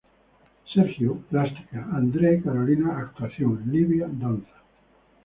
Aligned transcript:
Sergio: 0.73 1.19
plástica; 1.29 1.85
Andrea 1.91 2.33
y 2.33 2.41
Carolina: 2.41 2.97
actuación; 2.97 3.65
Livia: 3.71 4.07
danza. 4.11 4.63